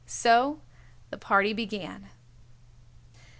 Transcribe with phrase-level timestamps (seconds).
[0.07, 0.61] So
[1.11, 2.09] the party began.